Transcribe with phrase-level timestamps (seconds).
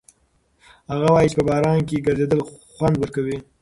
[0.91, 2.39] هغه وایي چې په باران کې ګرځېدل
[2.73, 3.37] خوند ورکوي.